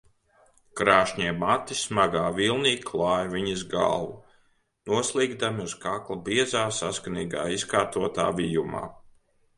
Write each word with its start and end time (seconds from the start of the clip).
Krāšņie 0.79 1.33
mati 1.41 1.75
smagā 1.81 2.23
vilnī 2.37 2.71
klāja 2.87 3.29
viņas 3.35 3.61
galvu, 3.75 4.17
noslīgdami 4.93 5.67
uz 5.69 5.77
kakla 5.87 6.21
biezā, 6.31 6.67
saskanīgi 6.81 7.45
izkārtotā 7.59 8.31
vijumā. 8.41 8.87